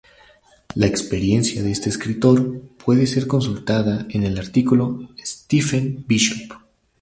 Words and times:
La 0.73 0.87
experiencia 0.87 1.61
de 1.61 1.69
este 1.69 1.87
escritor 1.89 2.59
puede 2.83 3.05
ser 3.05 3.27
consultada 3.27 4.07
en 4.09 4.23
el 4.23 4.39
artículo 4.39 5.07
"Stephen 5.23 6.05
Bishop". 6.07 6.53